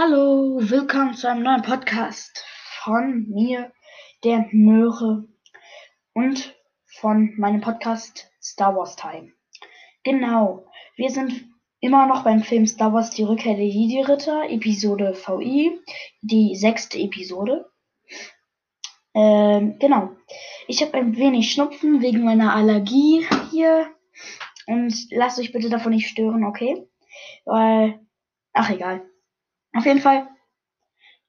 [0.00, 2.44] Hallo, willkommen zu einem neuen Podcast
[2.84, 3.72] von mir,
[4.22, 5.26] der Möhre
[6.14, 6.54] und
[7.00, 9.32] von meinem Podcast Star Wars Time.
[10.04, 10.64] Genau,
[10.94, 11.48] wir sind
[11.80, 15.80] immer noch beim Film Star Wars Die Rückkehr der Jedi-Ritter, Episode VI,
[16.22, 17.68] die sechste Episode.
[19.14, 20.10] Ähm, genau,
[20.68, 23.88] ich habe ein wenig Schnupfen wegen meiner Allergie hier
[24.68, 26.86] und lasst euch bitte davon nicht stören, okay?
[27.44, 27.98] Weil,
[28.52, 29.02] ach egal.
[29.78, 30.26] Auf jeden Fall,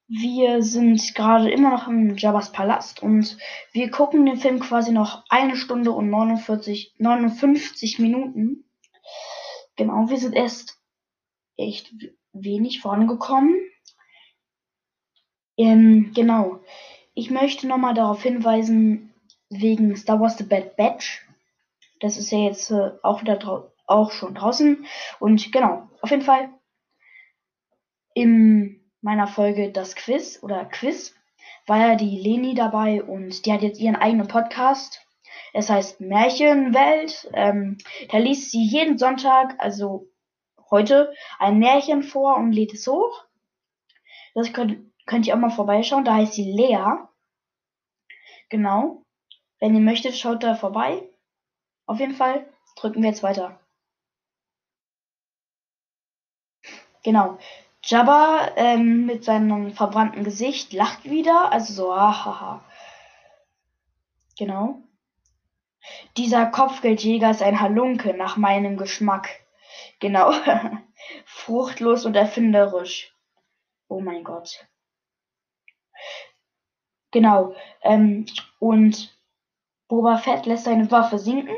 [0.07, 3.37] wir sind gerade immer noch im Jabba's Palast und
[3.73, 8.65] wir gucken den Film quasi noch eine Stunde und 49, 59 Minuten.
[9.75, 10.81] Genau, wir sind erst
[11.57, 11.93] echt
[12.33, 13.55] wenig vorangekommen.
[15.55, 16.59] Ähm, genau.
[17.13, 19.13] Ich möchte nochmal darauf hinweisen,
[19.51, 21.23] wegen Star Wars The Bad Batch.
[21.99, 24.87] Das ist ja jetzt äh, auch wieder auch schon draußen.
[25.19, 26.49] Und genau, auf jeden Fall
[28.13, 31.15] in meiner Folge das Quiz oder Quiz
[31.67, 35.05] war ja die Leni dabei und die hat jetzt ihren eigenen Podcast.
[35.53, 37.29] Es heißt Märchenwelt.
[37.33, 37.77] Ähm,
[38.09, 40.07] da liest sie jeden Sonntag, also
[40.69, 43.25] heute, ein Märchen vor und lädt es hoch.
[44.33, 46.05] Das könnt, könnt ihr auch mal vorbeischauen.
[46.05, 46.97] Da heißt sie Lea.
[48.49, 49.03] Genau.
[49.59, 51.07] Wenn ihr möchtet, schaut da vorbei.
[51.85, 53.59] Auf jeden Fall drücken wir jetzt weiter.
[57.03, 57.37] Genau.
[57.83, 62.63] Jabba ähm, mit seinem verbrannten Gesicht lacht wieder, also so, hahaha.
[64.37, 64.81] Genau.
[66.17, 69.29] Dieser Kopfgeldjäger ist ein Halunke nach meinem Geschmack.
[69.99, 70.31] Genau.
[71.25, 73.15] Fruchtlos und erfinderisch.
[73.87, 74.67] Oh mein Gott.
[77.11, 77.55] Genau.
[77.81, 78.25] Ähm,
[78.59, 79.17] und
[79.87, 81.55] Boba Fett lässt seine Waffe sinken.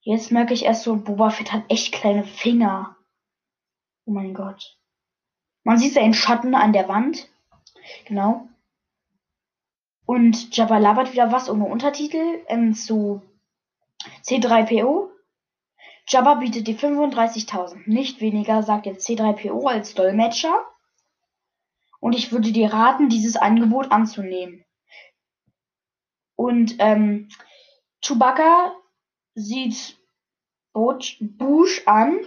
[0.00, 2.96] Jetzt merke ich erst so, Boba Fett hat echt kleine Finger.
[4.04, 4.78] Oh mein Gott.
[5.64, 7.28] Man sieht seinen Schatten an der Wand.
[8.06, 8.48] Genau.
[10.06, 13.22] Und Jabba labert wieder was ohne Untertitel ähm, zu
[14.24, 15.08] C3PO.
[16.08, 20.66] Jabba bietet die 35.000, nicht weniger, sagt jetzt C3PO als Dolmetscher.
[22.00, 24.64] Und ich würde dir raten, dieses Angebot anzunehmen.
[26.34, 27.28] Und ähm,
[28.00, 28.74] Chewbacca
[29.34, 29.96] sieht
[30.72, 32.18] Bush an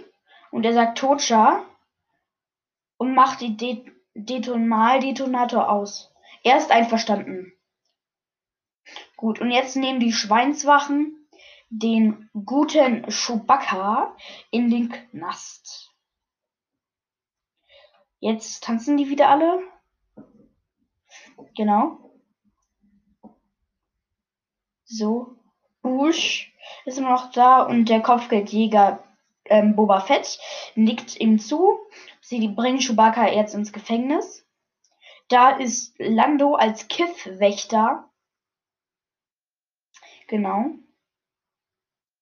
[0.50, 1.62] und er sagt Tocha
[2.96, 3.84] und macht die De
[4.14, 6.14] Detonaldetonator aus.
[6.42, 7.52] Er ist einverstanden.
[9.16, 11.28] Gut, und jetzt nehmen die Schweinswachen
[11.68, 14.16] den guten Chewbacca
[14.50, 15.92] in den Knast.
[18.20, 19.62] Jetzt tanzen die wieder alle.
[21.56, 22.10] Genau.
[24.84, 25.36] So.
[25.82, 26.52] Bush
[26.84, 29.04] ist immer noch da und der Kopfgeldjäger
[29.44, 30.38] ähm, Boba Fett
[30.74, 31.78] nickt ihm zu.
[32.28, 34.44] Sie bringen Chewbacca jetzt ins Gefängnis.
[35.28, 38.10] Da ist Lando als Kiff-Wächter.
[40.26, 40.70] Genau.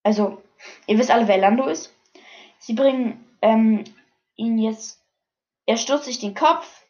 [0.02, 0.42] Also,
[0.86, 1.96] ihr wisst alle, wer Lando ist.
[2.58, 3.84] Sie bringen ähm,
[4.36, 5.02] ihn jetzt.
[5.64, 6.84] Er stürzt sich den Kopf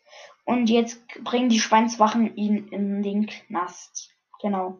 [0.45, 4.11] und jetzt bringen die Schweinswachen ihn in den Knast.
[4.41, 4.79] Genau.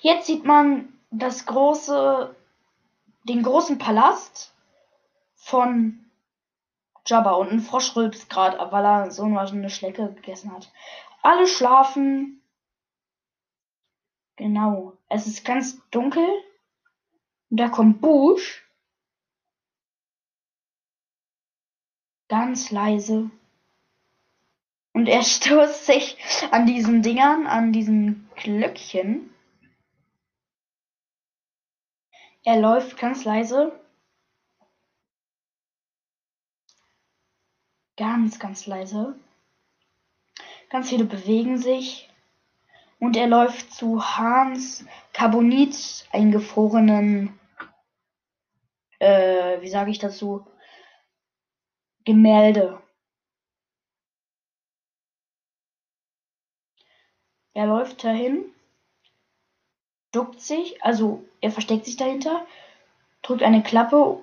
[0.00, 2.34] Jetzt sieht man das große,
[3.24, 4.54] den großen Palast
[5.48, 6.04] von
[7.06, 10.70] Jabba und ein Frosch rülpst gerade, weil er so eine Schlecke gegessen hat.
[11.22, 12.42] Alle schlafen.
[14.36, 14.92] Genau.
[15.08, 16.28] Es ist ganz dunkel.
[17.50, 18.62] Und da kommt Bush.
[22.28, 23.30] Ganz leise.
[24.92, 26.18] Und er stoßt sich
[26.50, 29.34] an diesen Dingern, an diesen Glöckchen.
[32.44, 33.87] Er läuft ganz leise.
[37.98, 39.18] Ganz, ganz leise.
[40.70, 42.08] Ganz viele bewegen sich.
[42.98, 47.38] Und er läuft zu Hans Carbonit eingefrorenen,
[48.98, 50.46] äh, wie sage ich dazu,
[52.04, 52.80] Gemälde.
[57.52, 58.54] Er läuft dahin
[60.12, 62.46] duckt sich, also er versteckt sich dahinter,
[63.22, 64.20] drückt eine Klappe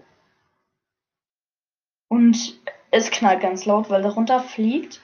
[2.07, 2.59] und
[2.91, 5.01] es knallt ganz laut, weil darunter fliegt.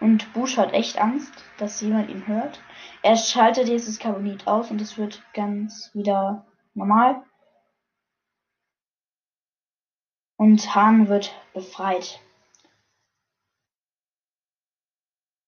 [0.00, 2.60] Und Bush hat echt Angst, dass jemand ihn hört.
[3.02, 7.22] Er schaltet jetzt das Carbonit aus und es wird ganz wieder normal.
[10.36, 12.20] Und Hahn wird befreit.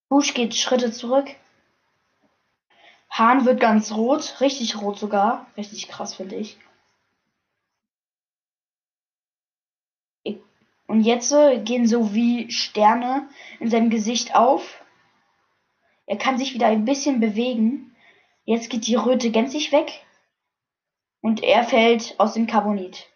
[0.08, 1.26] Bush geht Schritte zurück
[3.16, 5.46] Hahn wird ganz rot, richtig rot sogar.
[5.56, 6.58] Richtig krass, finde ich.
[10.86, 13.28] Und jetzt äh, gehen so wie Sterne
[13.58, 14.84] in seinem Gesicht auf.
[16.06, 17.96] Er kann sich wieder ein bisschen bewegen.
[18.44, 20.04] Jetzt geht die Röte gänzlich weg.
[21.20, 23.08] Und er fällt aus dem Carbonit.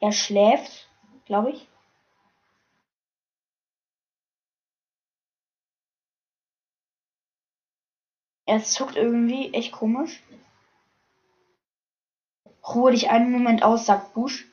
[0.00, 0.88] Er schläft,
[1.24, 1.68] glaube ich.
[8.46, 10.22] Er zuckt irgendwie, echt komisch.
[12.66, 14.46] Ruhe dich einen Moment aus, sagt Bush.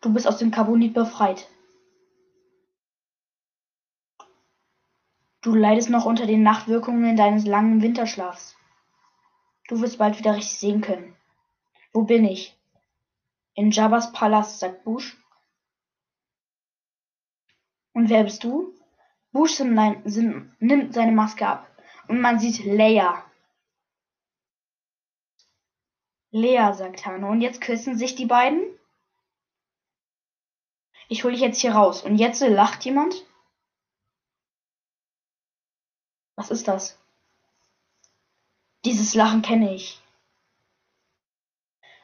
[0.00, 1.48] Du bist aus dem Carbonit befreit.
[5.40, 8.56] Du leidest noch unter den Nachtwirkungen deines langen Winterschlafs.
[9.68, 11.16] Du wirst bald wieder richtig sehen können.
[11.92, 12.56] Wo bin ich?
[13.54, 15.16] In Jabba's Palast, sagt Bush.
[17.92, 18.74] Und wer bist du?
[19.32, 21.68] Bush nimmt seine Maske ab
[22.08, 23.24] und man sieht Leia.
[26.32, 27.30] Lea, sagt Hanno.
[27.30, 28.62] Und jetzt küssen sich die beiden.
[31.08, 32.02] Ich hole dich jetzt hier raus.
[32.02, 33.26] Und jetzt lacht jemand.
[36.36, 36.98] Was ist das?
[38.84, 40.00] Dieses Lachen kenne ich.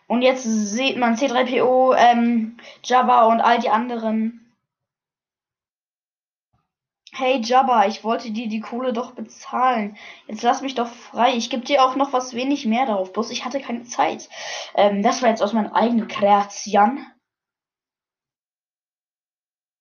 [0.07, 4.38] Und jetzt sieht man C3PO, ähm, Jabba und all die anderen.
[7.13, 9.97] Hey Jabba, ich wollte dir die Kohle doch bezahlen.
[10.27, 11.35] Jetzt lass mich doch frei.
[11.37, 13.13] Ich gebe dir auch noch was wenig mehr darauf.
[13.13, 14.29] Bloß ich hatte keine Zeit.
[14.75, 17.05] Ähm, das war jetzt aus meiner eigenen Kreation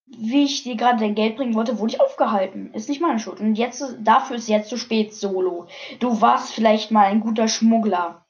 [0.07, 2.74] wie ich dir gerade dein Geld bringen wollte, wurde ich aufgehalten.
[2.74, 3.39] Ist nicht meine Schuld.
[3.39, 5.68] Und jetzt, dafür ist jetzt zu spät, Solo.
[6.00, 8.26] Du warst vielleicht mal ein guter Schmuggler.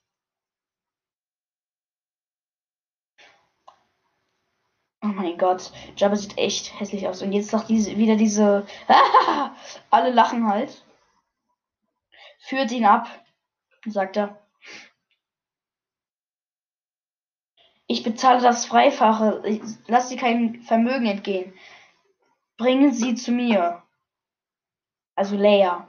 [5.18, 7.22] Mein Gott, Jabba sieht echt hässlich aus.
[7.22, 8.66] Und jetzt noch diese, wieder diese.
[9.90, 10.84] Alle lachen halt.
[12.40, 13.08] Führt ihn ab,
[13.86, 14.40] sagt er.
[17.88, 19.42] Ich bezahle das Freifache.
[19.46, 21.54] Ich lass dir kein Vermögen entgehen.
[22.58, 23.84] Bringen sie zu mir.
[25.16, 25.88] Also Leia.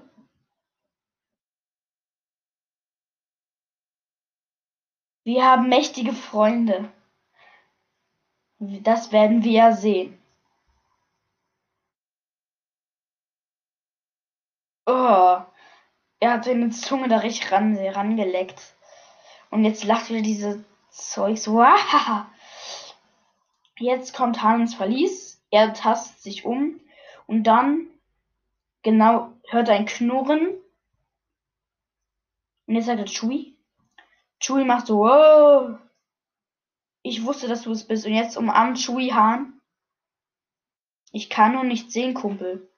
[5.25, 6.91] Wir haben mächtige Freunde.
[8.61, 10.19] Das werden wir ja sehen.
[14.87, 15.41] Oh,
[16.21, 18.75] er hat seine Zunge da richtig ran, rangeleckt.
[19.51, 21.47] Und jetzt lacht wieder diese Zeugs.
[21.47, 22.27] Wow.
[23.79, 25.41] Jetzt kommt Hans Verlies.
[25.51, 26.81] Er tastet sich um
[27.27, 27.87] und dann
[28.83, 30.57] genau hört ein Knurren.
[32.67, 33.55] Und jetzt sagt er Chui.
[34.41, 35.79] Chui macht so, oh,
[37.03, 38.07] ich wusste, dass du es bist.
[38.07, 39.61] Und jetzt umarmt Chui Hahn.
[41.13, 42.69] Ich kann nur nicht sehen, Kumpel.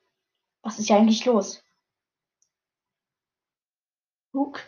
[0.62, 1.64] Was ist ja eigentlich los?
[4.32, 4.60] Luke?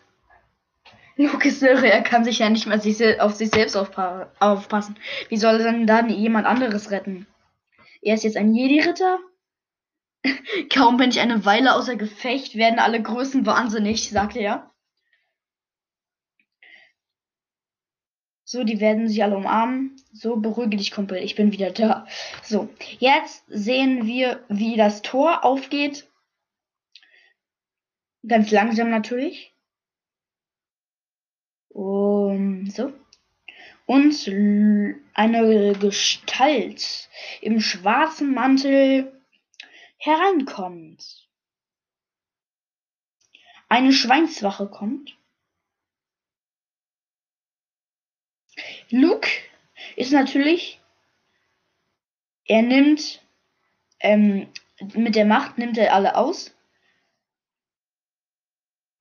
[1.16, 2.80] Luke ist irre, er kann sich ja nicht mal
[3.20, 4.98] auf sich selbst aufpassen.
[5.28, 7.26] Wie soll er denn dann jemand anderes retten?
[8.00, 9.18] Er ist jetzt ein Jedi-Ritter?
[10.74, 14.71] Kaum bin ich eine Weile außer Gefecht, werden alle Größen wahnsinnig, sagte er.
[18.52, 19.96] So, die werden sich alle umarmen.
[20.12, 22.06] So, beruhige dich, Kumpel, ich bin wieder da.
[22.42, 22.68] So,
[22.98, 26.06] jetzt sehen wir, wie das Tor aufgeht.
[28.28, 29.54] Ganz langsam natürlich.
[31.70, 32.92] Um, so.
[33.86, 34.28] Und
[35.14, 37.08] eine Gestalt
[37.40, 39.18] im schwarzen Mantel
[39.96, 41.26] hereinkommt.
[43.70, 45.16] Eine Schweinswache kommt.
[48.92, 49.28] Luke
[49.96, 50.80] ist natürlich,
[52.44, 53.20] er nimmt,
[53.98, 54.48] ähm,
[54.94, 56.54] mit der Macht nimmt er alle aus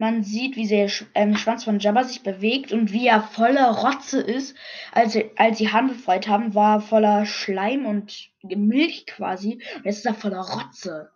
[0.02, 4.20] man sieht, wie der ähm, Schwanz von Jabba sich bewegt und wie er voller Rotze
[4.20, 4.58] ist.
[4.92, 9.62] Als, als sie Hand befreit haben, war er voller Schleim und Milch quasi.
[9.76, 11.12] Und jetzt ist er voller Rotze.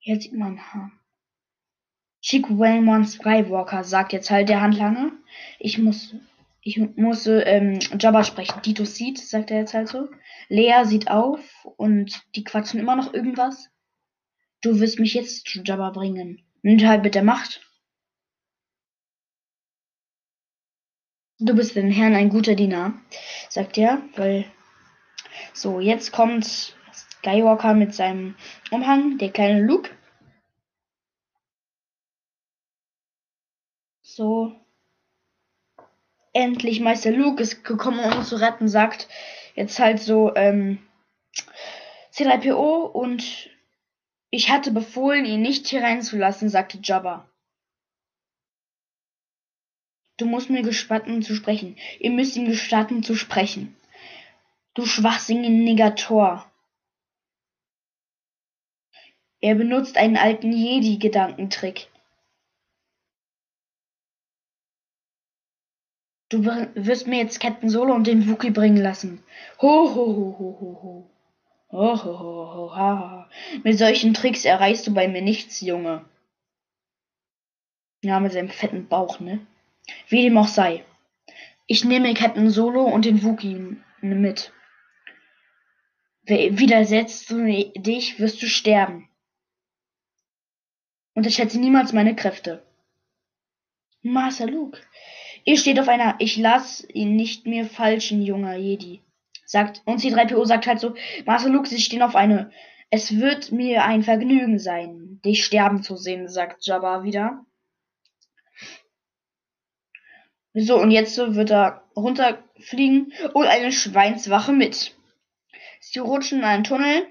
[0.00, 0.90] Hier sieht man ha.
[2.20, 5.12] Chick Wayne Skywalker, sagt jetzt halt der Handlanger.
[5.60, 6.16] Ich muss,
[6.66, 8.62] ich muss ähm, Jabba sprechen.
[8.62, 10.08] Dito sieht, sagt er jetzt halt so.
[10.48, 11.40] Lea sieht auf
[11.76, 13.68] und die quatschen immer noch irgendwas.
[14.62, 16.42] Du wirst mich jetzt zu Jabba bringen.
[16.62, 17.60] Nimmt halt mit der Macht.
[21.38, 22.94] Du bist dem Herrn ein guter Diener,
[23.50, 24.46] sagt er, weil.
[25.52, 26.46] So, jetzt kommt
[26.92, 28.36] Skywalker mit seinem
[28.70, 29.90] Umhang, der kleine Luke.
[34.00, 34.63] So.
[36.34, 39.08] Endlich Meister Luke ist gekommen, um uns zu retten, sagt
[39.54, 40.78] jetzt halt so, ähm,
[42.12, 43.50] C3PO und
[44.30, 47.28] ich hatte befohlen, ihn nicht hier reinzulassen, sagte Jabba.
[50.16, 51.76] Du musst mir gestatten zu sprechen.
[52.00, 53.76] Ihr müsst ihm gestatten zu sprechen.
[54.74, 56.50] Du schwachsinniger Tor.
[59.40, 61.88] Er benutzt einen alten Jedi-Gedankentrick.
[66.34, 69.22] Du wirst mir jetzt Captain Solo und den Wookie bringen lassen.
[69.62, 71.10] Ho, ho, ho, ho, ho, ho.
[71.70, 73.30] Ho, ho, ho, ho, ha.
[73.62, 76.04] Mit solchen Tricks erreichst du bei mir nichts, Junge.
[78.02, 79.46] Ja, mit seinem fetten Bauch, ne?
[80.08, 80.84] Wie dem auch sei.
[81.68, 84.52] Ich nehme Captain Solo und den Wookie mit.
[86.24, 87.44] Widersetzt du
[87.76, 89.08] dich, wirst du sterben.
[91.14, 92.66] Unterschätze niemals meine Kräfte.
[94.02, 94.80] Master Luke.
[95.44, 99.02] Ihr steht auf einer Ich lass ihn nicht mehr falschen, junger Jedi.
[99.44, 100.94] Sagt, und C3PO sagt halt so,
[101.26, 102.50] Master Luke, sie stehen auf eine
[102.90, 107.44] Es wird mir ein Vergnügen sein, dich sterben zu sehen, sagt Jabba wieder.
[110.54, 114.94] So, und jetzt wird er runterfliegen und eine Schweinswache mit.
[115.80, 117.06] Sie rutschen in einen Tunnel.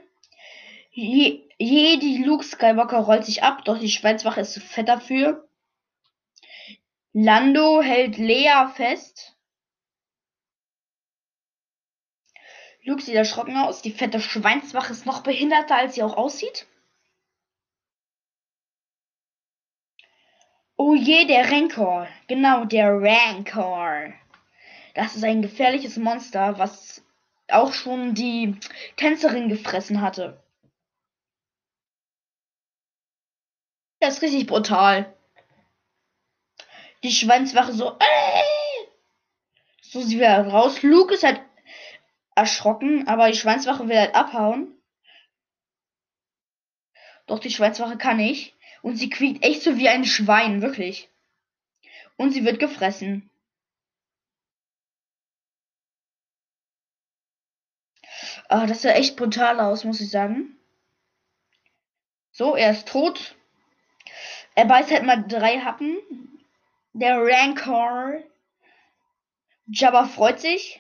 [0.92, 5.48] Je, Jedi Luke Skywalker rollt sich ab, doch die Schweinswache ist zu fett dafür.
[7.16, 9.38] Lando hält Lea fest.
[12.82, 13.84] Luke sieht erschrocken aus.
[13.84, 16.68] Die fette Schweinswache ist noch behinderter, als sie auch aussieht.
[20.76, 22.08] Oh je, der Rancor.
[22.28, 24.14] Genau, der Rancor.
[24.96, 27.04] Das ist ein gefährliches Monster, was
[27.48, 28.60] auch schon die
[28.98, 30.44] Tänzerin gefressen hatte.
[34.00, 35.16] Das ist richtig brutal.
[37.04, 38.88] Die Schweinswache so, äh,
[39.82, 40.82] so sie will raus.
[40.84, 41.42] Luke ist halt
[42.36, 44.74] erschrocken, aber die Schweinswache will halt abhauen.
[47.28, 48.56] Doch die Schweinswache kann nicht.
[48.82, 51.10] Und sie quiekt echt so wie ein Schwein, wirklich.
[52.18, 53.30] Und sie wird gefressen.
[58.50, 60.58] Ah, das sah echt brutal aus, muss ich sagen.
[62.32, 63.36] So, er ist tot.
[64.56, 65.98] Er beißt halt mal drei Happen.
[66.94, 68.24] Der Rancor.
[69.66, 70.80] Jabba freut sich.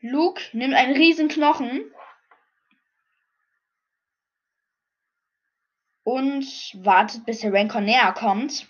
[0.00, 1.94] Luke nimmt einen riesen Knochen.
[6.02, 6.44] Und
[6.84, 8.68] wartet, bis der Rancor näher kommt.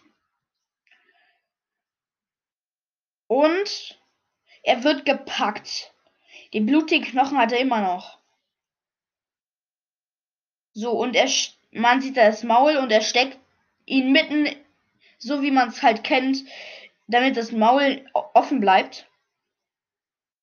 [3.27, 3.99] Und
[4.63, 5.95] er wird gepackt.
[6.53, 8.21] Den blutigen Knochen hat er immer noch.
[10.75, 11.31] So, und er,
[11.71, 13.39] man sieht das Maul und er steckt
[13.87, 14.62] ihn mitten
[15.23, 16.45] so wie man es halt kennt,
[17.07, 19.07] damit das Maul offen bleibt.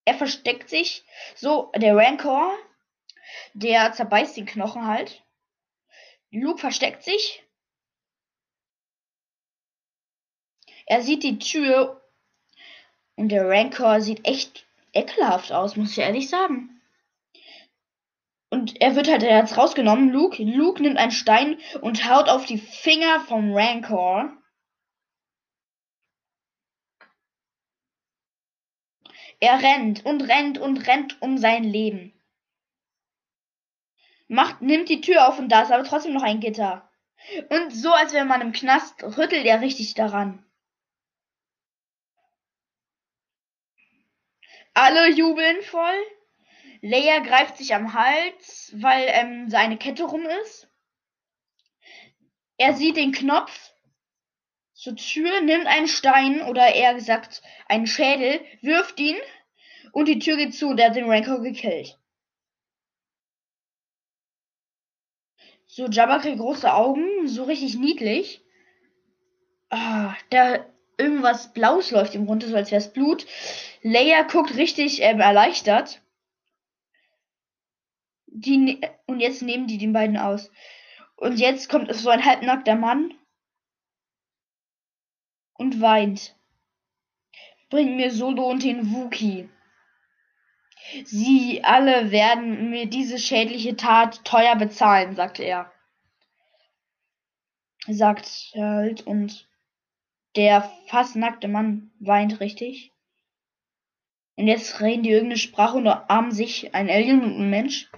[0.05, 1.03] Er versteckt sich.
[1.35, 2.57] So, der Rancor,
[3.53, 5.23] der zerbeißt den Knochen halt.
[6.31, 7.43] Luke versteckt sich.
[10.85, 12.01] Er sieht die Tür
[13.15, 16.81] und der Rancor sieht echt ekelhaft aus, muss ich ehrlich sagen.
[18.49, 20.41] Und er wird halt jetzt rausgenommen, Luke.
[20.41, 24.35] Luke nimmt einen Stein und haut auf die Finger vom Rancor.
[29.39, 32.13] Er rennt und rennt und rennt um sein Leben.
[34.27, 36.89] Macht, nimmt die Tür auf und da ist aber trotzdem noch ein Gitter.
[37.49, 40.45] Und so, als wäre man im Knast, rüttelt er richtig daran.
[44.73, 45.99] Alle jubeln voll.
[46.81, 50.69] Leia greift sich am Hals, weil ähm, seine Kette rum ist.
[52.57, 53.68] Er sieht den Knopf
[54.95, 59.17] Tür, nimmt einen Stein oder eher gesagt einen Schädel, wirft ihn
[59.91, 61.97] und die Tür geht zu und er hat den Rancor gekillt.
[65.67, 68.41] So, Jabba kriegt große Augen, so richtig niedlich.
[69.69, 70.65] Ah, da
[70.97, 73.25] irgendwas Blaues läuft ihm runter, so als wäre es Blut.
[73.83, 76.01] Leia guckt richtig ähm, erleichtert.
[78.27, 80.49] Die, ne-, und jetzt nehmen die den beiden aus.
[81.15, 83.18] Und jetzt kommt so ein halbnackter Mann
[85.59, 86.35] und weint.
[87.69, 89.49] Bring mir Solo und den Wookie.
[91.03, 95.71] Sie alle werden mir diese schädliche Tat teuer bezahlen, sagte er.
[97.87, 99.47] Sagt halt und
[100.35, 102.91] der fast nackte Mann weint richtig.
[104.35, 107.91] Und jetzt reden die irgendeine Sprache und umarmen sich ein Alien und ein Mensch.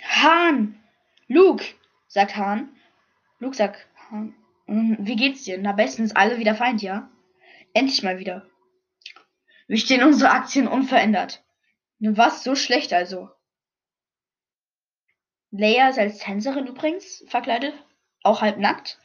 [0.00, 0.80] Hahn!
[1.26, 1.64] Luke!
[2.06, 2.74] sagt Hahn.
[3.40, 3.86] Luke sagt,
[4.66, 5.58] wie geht's dir?
[5.58, 7.10] Na bestens, alle wieder Feind, ja?
[7.72, 8.46] Endlich mal wieder.
[9.68, 11.44] Wir stehen unsere Aktien unverändert?
[11.98, 13.30] Nun was, so schlecht also.
[15.50, 17.74] Leia ist als Tänzerin übrigens verkleidet,
[18.22, 18.98] auch halb nackt.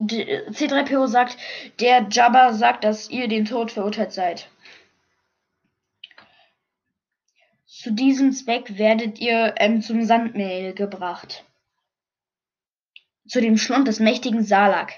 [0.00, 1.36] Äh, C3PO sagt,
[1.80, 4.50] der Jabba sagt, dass ihr den Tod verurteilt seid.
[7.82, 11.44] Zu diesem Zweck werdet ihr ähm, zum Sandmehl gebracht.
[13.26, 14.92] Zu dem Schlund des mächtigen Salak.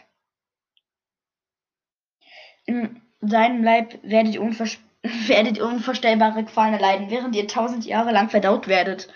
[2.67, 4.43] In seinem Leib werdet ihr,
[5.29, 9.11] werdet ihr unvorstellbare Qualen erleiden, während ihr tausend Jahre lang verdaut werdet.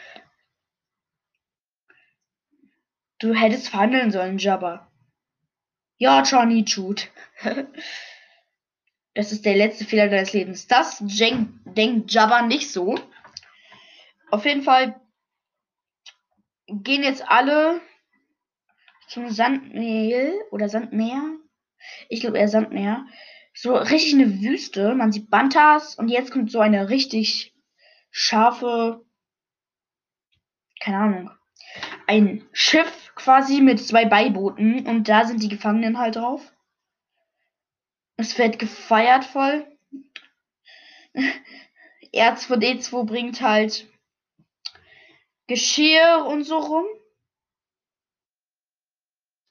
[3.18, 4.90] Du hättest verhandeln sollen, Jabba.
[5.98, 7.02] Ja, Johnny Jude.
[9.12, 10.68] das ist der letzte Fehler deines Lebens.
[10.68, 12.98] Das denkt Jabba nicht so.
[14.30, 15.00] Auf jeden Fall
[16.66, 17.80] gehen jetzt alle
[19.08, 21.22] zum Sandmeer oder Sandmeer.
[22.08, 23.06] Ich glaube eher Sandmeer.
[23.54, 24.94] So richtig eine Wüste.
[24.94, 27.54] Man sieht Bantas und jetzt kommt so eine richtig
[28.10, 29.04] scharfe,
[30.80, 31.30] keine Ahnung,
[32.06, 36.52] ein Schiff quasi mit zwei Beibooten und da sind die Gefangenen halt drauf.
[38.16, 39.66] Es wird gefeiert voll.
[42.14, 43.88] R2D2 bringt halt
[45.48, 46.86] Geschirr und so rum.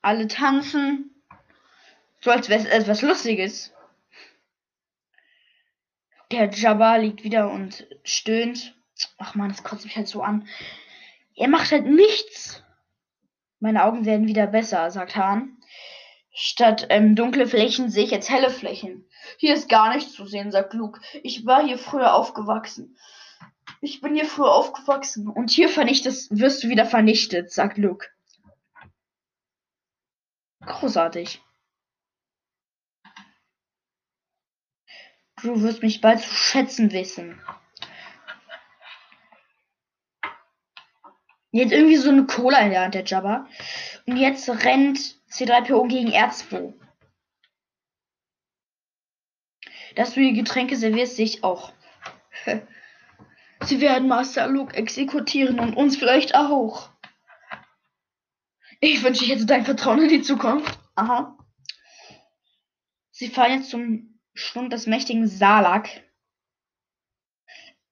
[0.02, 1.24] Alle tanzen.
[2.22, 3.74] So als wäre es etwas Lustiges.
[6.32, 8.76] Der Jabba liegt wieder und stöhnt.
[9.18, 10.48] Ach man, das kotzt mich halt so an.
[11.36, 12.64] Er macht halt nichts.
[13.60, 15.58] Meine Augen werden wieder besser, sagt Hahn.
[16.32, 19.10] Statt ähm, dunkle Flächen sehe ich jetzt helle Flächen.
[19.38, 21.02] Hier ist gar nichts zu sehen, sagt Luke.
[21.24, 22.98] Ich war hier früher aufgewachsen.
[23.82, 28.08] Ich bin hier früher aufgewachsen und hier vernichtest, wirst du wieder vernichtet, sagt Luke.
[30.62, 31.42] Großartig.
[35.44, 37.40] Du wirst mich bald zu schätzen wissen.
[41.52, 43.48] Jetzt irgendwie so eine Cola in der Hand, der Jabba.
[44.06, 44.98] Und jetzt rennt
[45.30, 46.74] C3PO gegen R2.
[49.96, 51.72] Dass du die Getränke servierst, sehe ich auch.
[53.64, 56.90] Sie werden Master Luke exekutieren und uns vielleicht auch.
[58.80, 60.80] Ich wünsche, hätte dein Vertrauen in die Zukunft.
[60.96, 61.38] Aha.
[63.12, 65.90] Sie fahren jetzt zum Schlund des mächtigen Salak.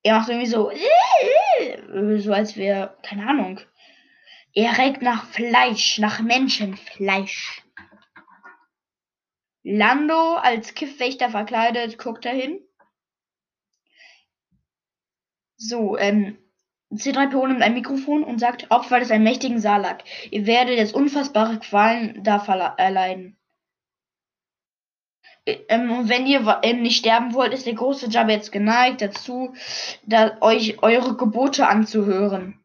[0.04, 0.72] Er macht irgendwie so,
[2.20, 3.60] so als wäre, keine Ahnung.
[4.54, 7.64] Er regt nach Fleisch, nach Menschenfleisch.
[9.64, 12.65] Lando als Kiffwächter verkleidet guckt dahin.
[15.68, 16.38] So, ähm,
[16.94, 20.04] C3PO nimmt ein Mikrofon und sagt, Opfer des einen mächtigen Salak.
[20.32, 22.38] Ihr werdet jetzt unfassbare Qualen da
[22.78, 23.38] erleiden.
[25.46, 29.54] Ähm, und wenn ihr ähm, nicht sterben wollt, ist der große Jabba jetzt geneigt dazu,
[30.04, 32.64] da, euch eure Gebote anzuhören.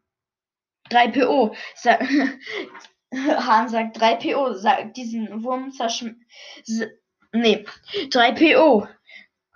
[0.89, 1.55] 3PO.
[1.75, 1.99] Sa
[3.13, 6.11] Han sagt 3PO, sagt diesen Wurm zerschm...
[7.33, 7.65] Nee,
[8.09, 8.87] 3PO,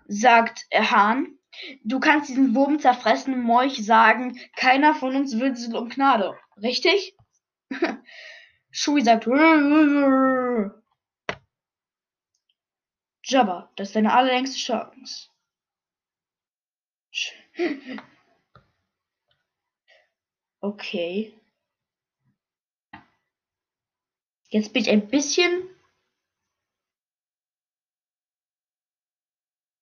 [0.08, 1.38] sagt Hahn.
[1.84, 6.38] Du kannst diesen Wurm zerfressen, Molch sagen, keiner von uns will sie um Gnade.
[6.62, 7.16] Richtig?
[8.72, 9.28] Shui sagt.
[13.24, 15.30] Jabba, das ist deine allerlängste Chance.
[20.60, 21.40] Okay.
[24.50, 25.70] Jetzt bin ich ein bisschen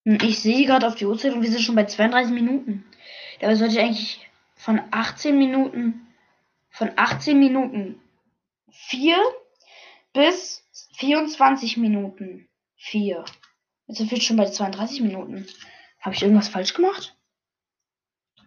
[0.06, 2.86] ich sehe gerade auf die Uhrzeit und wir sind schon bei 32 Minuten.
[3.40, 6.08] Dabei sollte ich eigentlich von 18 Minuten,
[6.70, 8.02] von 18 Minuten
[8.72, 9.18] 4
[10.14, 13.24] bis 24 Minuten 4.
[13.88, 15.48] Jetzt sind wir schon bei 32 Minuten.
[16.02, 17.16] Habe ich irgendwas falsch gemacht?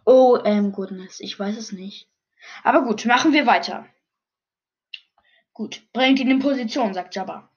[0.05, 2.09] Oh, ähm, goodness, ich weiß es nicht.
[2.63, 3.87] Aber gut, machen wir weiter.
[5.53, 7.51] Gut, bringt ihn in Position, sagt Jabba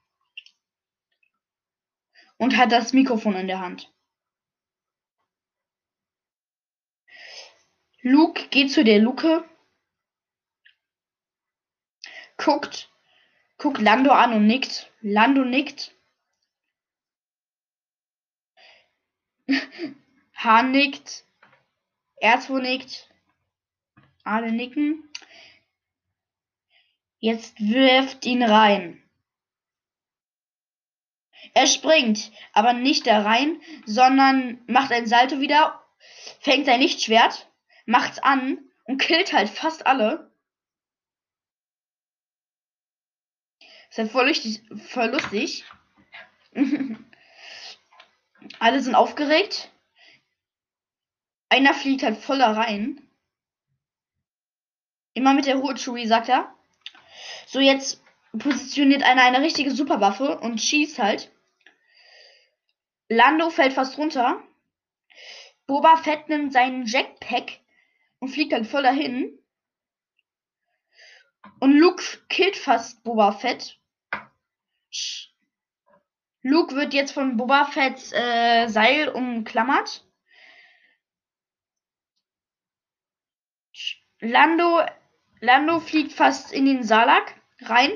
[2.39, 3.93] und hat das Mikrofon in der Hand.
[8.01, 9.43] Luke geht zu der Luke,
[12.37, 12.89] guckt,
[13.57, 14.91] guckt Lando an und nickt.
[15.01, 15.93] Lando nickt.
[20.33, 21.25] Hahn nickt.
[22.21, 23.09] R2 nickt.
[24.23, 25.09] Alle nicken.
[27.19, 29.03] Jetzt wirft ihn rein.
[31.53, 35.83] Er springt, aber nicht da rein, sondern macht ein Salto wieder,
[36.39, 37.49] fängt sein Lichtschwert,
[37.85, 40.31] macht's an und killt halt fast alle.
[43.89, 44.61] Ist halt voll lustig.
[44.87, 45.65] Voll lustig.
[48.59, 49.71] alle sind aufgeregt.
[51.49, 53.01] Einer fliegt halt voller rein.
[55.15, 56.53] Immer mit der Ruhe, Chewie, sagt er.
[57.47, 58.03] So, jetzt
[58.37, 61.31] positioniert einer eine richtige Superwaffe und schießt halt.
[63.09, 64.43] Lando fällt fast runter.
[65.65, 67.59] Boba Fett nimmt seinen Jetpack
[68.19, 69.39] und fliegt dann voll dahin.
[71.59, 73.79] Und Luke killt fast Boba Fett.
[76.41, 80.05] Luke wird jetzt von Boba Fetts äh, Seil umklammert.
[84.21, 84.81] Lando,
[85.39, 87.91] Lando fliegt fast in den Salak rein.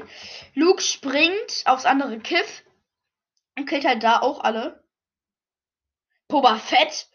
[0.54, 2.64] Luke springt aufs andere Kiff
[3.58, 4.84] und killt halt da auch alle.
[6.28, 7.08] Boba Fett,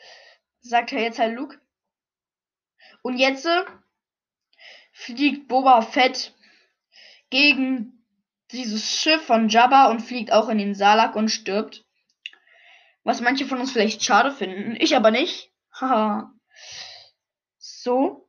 [0.61, 1.61] sagt er jetzt halt Luke.
[3.02, 3.64] Und jetzt äh,
[4.92, 6.34] fliegt Boba Fett
[7.30, 8.04] gegen
[8.52, 11.84] dieses Schiff von Jabba und fliegt auch in den Salak und stirbt.
[13.04, 14.76] Was manche von uns vielleicht schade finden.
[14.78, 15.52] Ich aber nicht.
[15.72, 16.32] Haha.
[17.58, 18.28] so.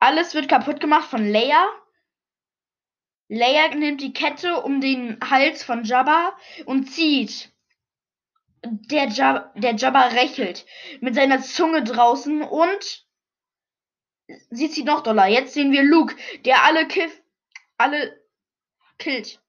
[0.00, 1.66] Alles wird kaputt gemacht von Leia.
[3.28, 7.52] Leia nimmt die Kette um den Hals von Jabba und zieht.
[8.64, 10.66] Der Jabba, der Jabba rächelt
[11.00, 13.06] mit seiner Zunge draußen und
[14.50, 15.26] sie zieht noch doller.
[15.26, 17.22] Jetzt sehen wir Luke, der alle Kiff,
[17.76, 18.20] alle
[18.98, 19.40] killt.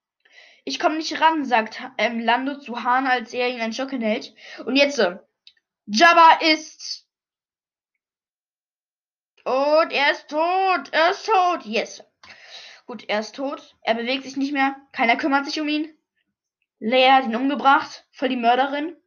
[0.65, 4.35] Ich komme nicht ran, sagt ähm, Lando zu Han, als er ihn ein Schocken hält.
[4.65, 4.99] Und jetzt,
[5.87, 7.07] Jabba ist.
[9.45, 10.89] Und er ist tot.
[10.91, 11.65] Er ist tot.
[11.65, 12.03] Yes.
[12.89, 13.75] Gut, er ist tot.
[13.83, 14.75] Er bewegt sich nicht mehr.
[14.93, 15.95] Keiner kümmert sich um ihn.
[16.79, 18.07] Leia hat ihn umgebracht.
[18.09, 18.97] Voll die Mörderin.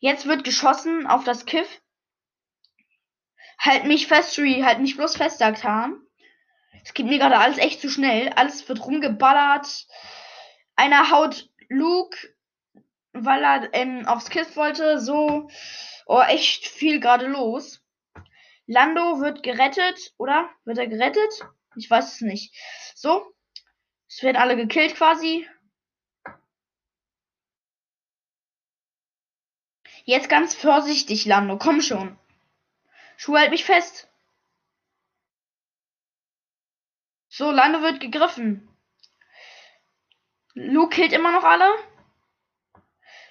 [0.00, 1.80] Jetzt wird geschossen auf das Kiff.
[3.60, 4.64] Halt mich fest, Shree.
[4.64, 6.02] Halt mich bloß fest, sagt Han.
[6.82, 8.30] Es geht mir gerade alles echt zu schnell.
[8.30, 9.86] Alles wird rumgeballert.
[10.74, 12.18] Einer haut Luke,
[13.12, 14.98] weil er ähm, aufs Kiss wollte.
[14.98, 15.48] So,
[16.06, 17.80] oh, echt viel gerade los.
[18.66, 20.50] Lando wird gerettet, oder?
[20.64, 21.44] Wird er gerettet?
[21.76, 22.54] Ich weiß es nicht.
[22.94, 23.34] So.
[24.08, 25.48] Es werden alle gekillt quasi.
[30.04, 31.58] Jetzt ganz vorsichtig, Lando.
[31.58, 32.18] Komm schon.
[33.16, 34.08] Schuh halt mich fest.
[37.28, 38.68] So, Lando wird gegriffen.
[40.54, 41.72] Luke killt immer noch alle.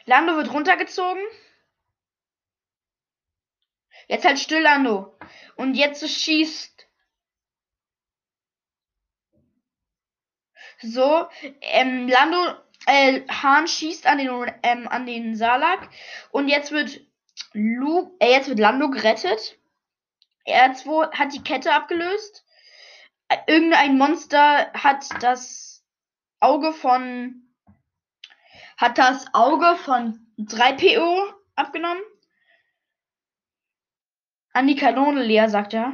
[0.05, 1.21] Lando wird runtergezogen.
[4.07, 5.17] Jetzt halt still, Lando.
[5.55, 6.78] Und jetzt schießt.
[10.81, 11.27] So,
[11.61, 12.37] ähm, Lando,
[12.85, 14.29] äh, Hahn schießt an den,
[14.63, 15.89] ähm, an den Salak.
[16.31, 17.01] Und jetzt wird
[17.53, 19.57] Luke, äh, jetzt wird Lando gerettet.
[20.47, 22.45] R2 hat die Kette abgelöst.
[23.45, 25.85] Irgendein Monster hat das
[26.39, 27.45] Auge von
[28.77, 32.01] hat das Auge von 3PO abgenommen.
[34.53, 35.93] An die Kanone leer, sagt er.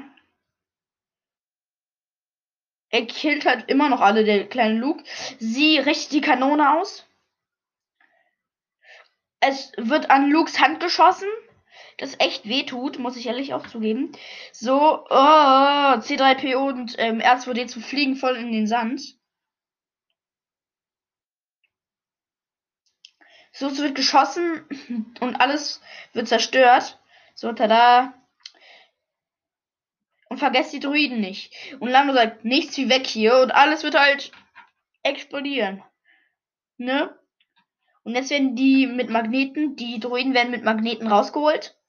[2.96, 5.04] Er killt halt immer noch alle, der kleine Luke.
[5.38, 7.06] Sie richtet die Kanone aus.
[9.42, 11.28] Es wird an Lukes Hand geschossen.
[11.98, 14.14] Das echt weh tut, muss ich ehrlich auch zugeben.
[14.54, 19.02] So, oh, C3PO und ähm, R2D2 fliegen voll in den Sand.
[23.52, 24.64] So, es wird geschossen
[25.20, 25.82] und alles
[26.14, 26.98] wird zerstört.
[27.34, 28.14] So, tada.
[30.36, 31.54] Und vergesst die Druiden nicht.
[31.80, 33.38] Und Lando sagt, nichts wie weg hier.
[33.38, 34.34] Und alles wird halt
[35.02, 35.82] explodieren.
[36.76, 37.18] Ne?
[38.04, 41.80] Und jetzt werden die mit Magneten, die Druiden werden mit Magneten rausgeholt.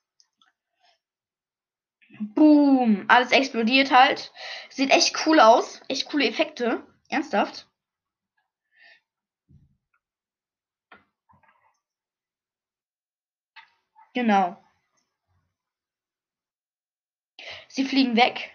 [2.21, 3.07] Boom.
[3.09, 4.33] Alles explodiert halt.
[4.69, 5.81] Sieht echt cool aus.
[5.89, 6.87] Echt coole Effekte.
[7.09, 7.67] Ernsthaft.
[14.15, 14.57] Genau.
[17.77, 18.51] Sie fliegen weg.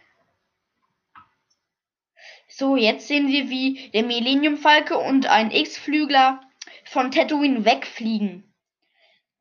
[2.48, 6.42] So, jetzt sehen wir, wie der Millennium Falke und ein X-Flügler
[6.86, 8.52] von Tatooine wegfliegen.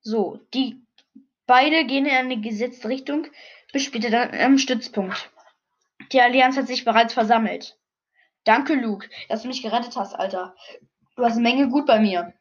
[0.02, 0.84] So, die
[1.46, 3.26] beide gehen in eine gesetzte Richtung,
[3.72, 5.30] bis später dann am Stützpunkt.
[6.12, 7.78] Die Allianz hat sich bereits versammelt.
[8.44, 10.54] Danke, Luke, dass du mich gerettet hast, Alter.
[11.16, 12.34] Du hast eine Menge gut bei mir.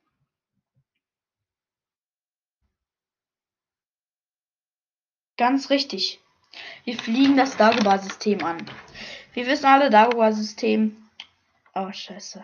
[5.38, 6.20] Ganz richtig.
[6.90, 8.66] Wir fliegen das Dagobah-System an.
[9.36, 10.98] Wir wissen alle, Dagobah-System.
[11.76, 12.44] Oh, scheiße.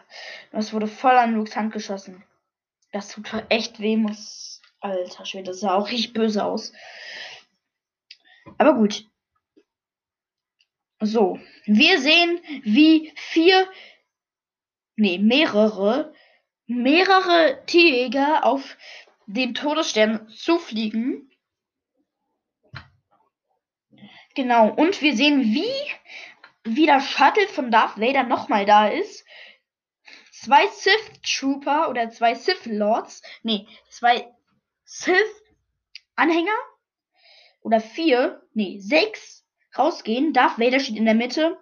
[0.51, 2.23] Das wurde voll an Lukes Hand geschossen.
[2.91, 4.61] Das tut echt weh, muss.
[4.81, 6.73] Alter Schwede, das sah auch richtig böse aus.
[8.59, 9.09] Aber gut.
[10.99, 11.39] So.
[11.65, 13.67] Wir sehen, wie vier.
[14.95, 16.13] Nee, mehrere.
[16.67, 18.77] Mehrere Tierjäger auf
[19.25, 21.31] den Todesstern zufliegen
[24.35, 25.63] Genau, und wir sehen, wie,
[26.65, 29.25] wie das Shuttle von Darth Vader nochmal da ist.
[30.31, 34.27] zwei Sith Trooper oder zwei Sith Lords, nee, zwei
[34.83, 35.15] Sith
[36.17, 36.57] Anhänger
[37.61, 39.45] oder vier, nee, sechs
[39.77, 40.33] rausgehen.
[40.33, 41.57] Darth Vader steht in der Mitte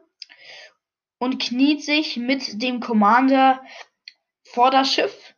[1.20, 3.64] und kniet sich mit dem Commander
[4.44, 5.36] vor das Schiff.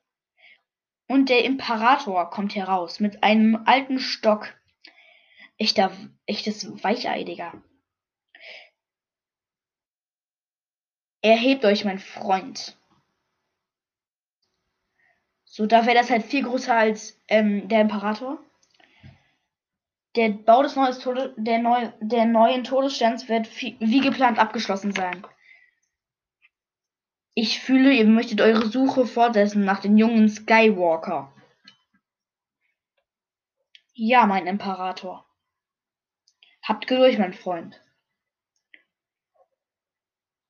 [1.08, 4.54] Und der Imperator kommt heraus mit einem alten Stock.
[5.57, 5.91] Echter,
[6.25, 7.53] echtes Weichei, Digga.
[11.21, 12.77] Erhebt euch, mein Freund.
[15.45, 18.37] So, da wäre das halt viel größer als ähm, der Imperator.
[20.15, 25.25] Der Bau des neues Tode der, neu der neuen Todessterns wird wie geplant abgeschlossen sein.
[27.33, 31.33] Ich fühle, ihr möchtet eure Suche fortsetzen nach den jungen Skywalker.
[33.93, 35.25] Ja, mein Imperator.
[36.67, 37.80] Habt Geduld, mein Freund.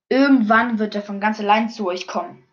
[0.08, 2.47] Irgendwann wird er von ganz allein zu euch kommen.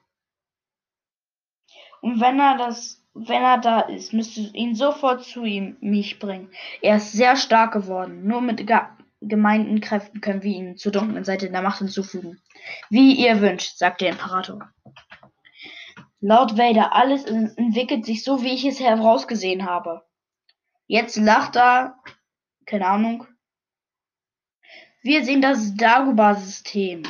[2.01, 6.19] Und wenn er das, wenn er da ist, müsst ihr ihn sofort zu ihm mich
[6.19, 6.51] bringen.
[6.81, 8.27] Er ist sehr stark geworden.
[8.27, 8.69] Nur mit
[9.21, 12.43] gemeinten Kräften können wir ihn zur dunklen Seite der Macht hinzufügen.
[12.91, 14.73] Wie ihr wünscht, sagt der Imperator.
[16.19, 20.05] Laut Vader, alles entwickelt sich so, wie ich es herausgesehen habe.
[20.89, 22.03] Jetzt lacht er.
[22.67, 23.29] Keine Ahnung.
[25.05, 27.03] Wir sehen das Dagobah-System.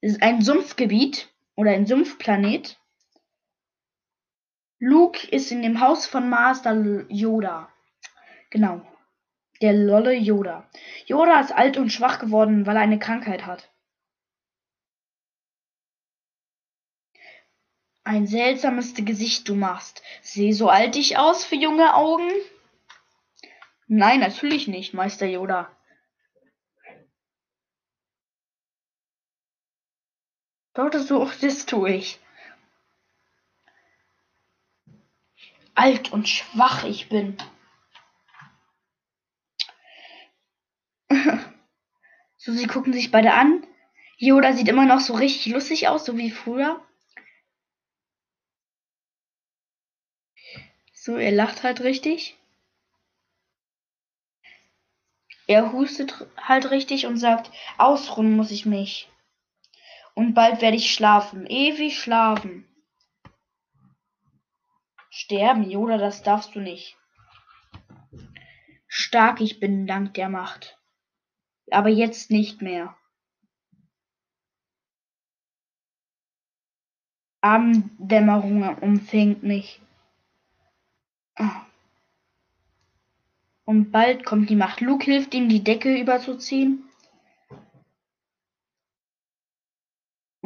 [0.00, 2.78] Es ist ein Sumpfgebiet oder ein Sumpfplanet.
[4.78, 7.68] Luke ist in dem Haus von Master Yoda.
[8.50, 8.80] Genau.
[9.60, 10.70] Der Lolle Yoda.
[11.06, 13.68] Yoda ist alt und schwach geworden, weil er eine Krankheit hat.
[18.04, 20.02] Ein seltsames Gesicht du machst.
[20.22, 22.30] Seh so alt ich aus für junge Augen?
[23.88, 25.76] Nein, natürlich nicht, Meister Yoda.
[30.74, 32.20] Doch, so, das tue ich.
[35.74, 37.36] Alt und schwach ich bin.
[42.36, 43.66] so, sie gucken sich beide an.
[44.16, 46.84] Yoda sieht immer noch so richtig lustig aus, so wie früher.
[50.92, 52.36] So, er lacht halt richtig.
[55.46, 59.09] Er hustet halt richtig und sagt, ausruhen muss ich mich.
[60.14, 62.66] Und bald werde ich schlafen, ewig schlafen.
[65.08, 66.96] Sterben, Yoda, das darfst du nicht.
[68.86, 70.80] Stark ich bin dank der Macht
[71.70, 72.96] aber jetzt nicht mehr.
[77.40, 79.80] Abenddämmerung umfängt mich.
[83.64, 84.80] Und bald kommt die Macht.
[84.80, 86.89] Luke hilft ihm, die Decke überzuziehen.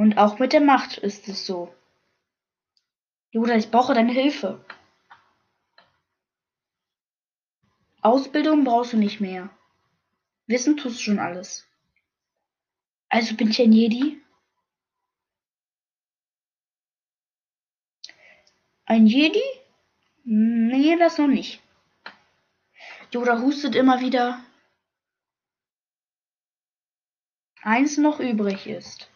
[0.04, 1.74] Und auch mit der Macht ist es so.
[3.30, 4.62] Yoda, ich brauche deine Hilfe.
[8.02, 9.48] Ausbildung brauchst du nicht mehr.
[10.46, 11.66] Wissen tust du schon alles.
[13.08, 14.20] Also bin ich ein Jedi?
[18.84, 19.42] Ein Jedi?
[20.24, 21.62] Nee, das noch nicht.
[23.10, 24.44] Yoda hustet immer wieder.
[27.62, 29.08] Eins noch übrig ist.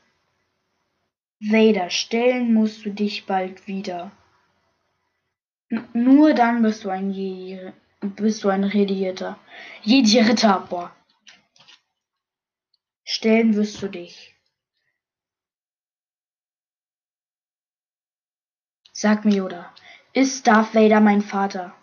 [1.41, 4.11] Vader, stellen musst du dich bald wieder.
[5.71, 7.73] N nur dann bist du ein Jedi.
[8.01, 9.39] Bist du ein Redierter.
[9.83, 10.95] Jedi-Ritter, boah.
[13.05, 14.37] Stellen wirst du dich.
[18.93, 19.73] Sag mir, Yoda,
[20.13, 21.75] ist Darth Vader mein Vater?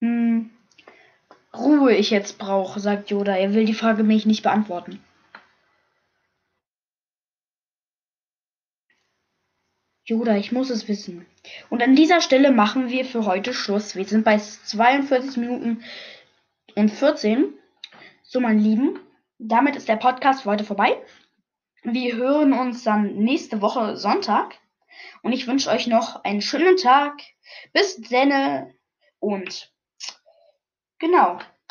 [0.00, 0.50] Hm,
[1.58, 3.36] Ruhe ich jetzt brauche, sagt Yoda.
[3.36, 5.00] Er will die Frage mich nicht beantworten.
[10.04, 11.26] Yoda, ich muss es wissen.
[11.68, 13.96] Und an dieser Stelle machen wir für heute Schluss.
[13.96, 15.82] Wir sind bei 42 Minuten
[16.76, 17.52] und 14.
[18.22, 19.00] So, mein Lieben,
[19.38, 20.96] damit ist der Podcast für heute vorbei.
[21.82, 24.58] Wir hören uns dann nächste Woche Sonntag.
[25.22, 27.20] Und ich wünsche euch noch einen schönen Tag.
[27.72, 28.74] Bis denne
[29.18, 29.72] und
[30.98, 31.38] genau.